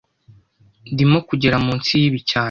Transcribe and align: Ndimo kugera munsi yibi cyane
Ndimo 0.93 1.17
kugera 1.29 1.55
munsi 1.65 1.89
yibi 2.01 2.19
cyane 2.29 2.39